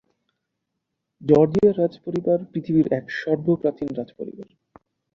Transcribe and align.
Georgia 1.21 1.71
রাজ্ 1.73 1.95
পরিবার 2.05 2.39
পৃথিবীর 2.51 2.87
এক 2.99 3.05
সর্ব 3.19 3.47
প্রাচীন 3.61 3.89
রাজপরিবার। 3.97 4.49